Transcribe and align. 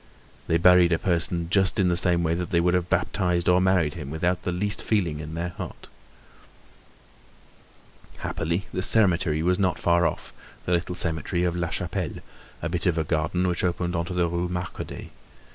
They 0.47 0.57
buried 0.57 0.91
a 0.91 0.97
person 0.97 1.47
just 1.51 1.79
in 1.79 1.87
the 1.89 1.95
same 1.95 2.23
way 2.23 2.33
that 2.33 2.49
they 2.49 2.59
would 2.59 2.73
have 2.73 2.89
baptized 2.89 3.47
or 3.47 3.61
married 3.61 3.93
him, 3.93 4.09
without 4.09 4.41
the 4.41 4.51
least 4.51 4.81
feeling 4.81 5.19
in 5.19 5.35
their 5.35 5.49
heart. 5.49 5.87
Happily, 8.17 8.65
the 8.73 8.81
cemetery 8.81 9.43
was 9.43 9.59
not 9.59 9.77
far 9.77 10.07
off, 10.07 10.33
the 10.65 10.71
little 10.71 10.95
cemetery 10.95 11.43
of 11.43 11.55
La 11.55 11.69
Chapelle, 11.69 12.17
a 12.63 12.67
bit 12.67 12.87
of 12.87 12.97
a 12.97 13.03
garden 13.03 13.47
which 13.47 13.63
opened 13.63 13.95
on 13.95 14.05
to 14.05 14.13
the 14.15 14.27
Rue 14.27 14.49
Marcadet. 14.49 15.11